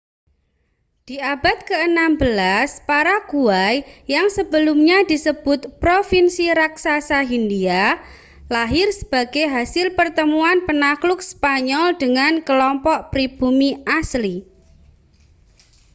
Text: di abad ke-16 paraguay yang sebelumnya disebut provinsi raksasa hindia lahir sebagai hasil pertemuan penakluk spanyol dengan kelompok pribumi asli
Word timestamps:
di 1.05 1.15
abad 1.33 1.57
ke-16 1.61 2.89
paraguay 2.89 3.75
yang 4.15 4.27
sebelumnya 4.37 4.97
disebut 5.11 5.59
provinsi 5.83 6.45
raksasa 6.61 7.19
hindia 7.31 7.83
lahir 8.55 8.87
sebagai 8.99 9.45
hasil 9.55 9.87
pertemuan 9.99 10.57
penakluk 10.67 11.19
spanyol 11.31 11.87
dengan 12.03 12.33
kelompok 12.47 12.99
pribumi 13.13 13.69
asli 13.99 14.35